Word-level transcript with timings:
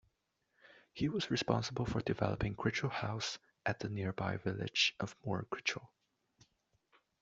He 0.93 1.09
was 1.09 1.29
responsible 1.29 1.85
for 1.85 2.01
developing 2.01 2.55
Crichel 2.55 2.89
House 2.89 3.37
at 3.67 3.77
the 3.81 3.87
nearby 3.87 4.37
village 4.37 4.95
of 4.99 5.15
Moor 5.23 5.45
Crichel. 5.51 5.89